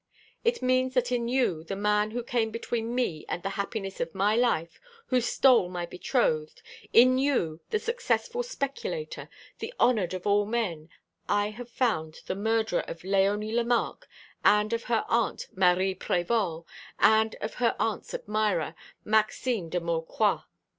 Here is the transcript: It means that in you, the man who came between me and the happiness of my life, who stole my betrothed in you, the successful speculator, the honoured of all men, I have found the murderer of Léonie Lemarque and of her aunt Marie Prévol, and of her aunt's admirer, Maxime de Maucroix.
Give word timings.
It 0.43 0.63
means 0.63 0.95
that 0.95 1.11
in 1.11 1.27
you, 1.27 1.63
the 1.63 1.75
man 1.75 2.09
who 2.09 2.23
came 2.23 2.49
between 2.49 2.95
me 2.95 3.23
and 3.29 3.43
the 3.43 3.51
happiness 3.51 3.99
of 3.99 4.15
my 4.15 4.35
life, 4.35 4.81
who 5.09 5.21
stole 5.21 5.69
my 5.69 5.85
betrothed 5.85 6.63
in 6.91 7.19
you, 7.19 7.61
the 7.69 7.77
successful 7.77 8.41
speculator, 8.41 9.29
the 9.59 9.71
honoured 9.79 10.15
of 10.15 10.25
all 10.25 10.47
men, 10.47 10.89
I 11.29 11.51
have 11.51 11.69
found 11.69 12.21
the 12.25 12.33
murderer 12.33 12.83
of 12.87 13.01
Léonie 13.03 13.53
Lemarque 13.53 14.07
and 14.43 14.73
of 14.73 14.85
her 14.85 15.05
aunt 15.07 15.45
Marie 15.55 15.93
Prévol, 15.93 16.65
and 16.97 17.35
of 17.39 17.53
her 17.61 17.75
aunt's 17.77 18.11
admirer, 18.15 18.73
Maxime 19.05 19.69
de 19.69 19.79
Maucroix. 19.79 20.39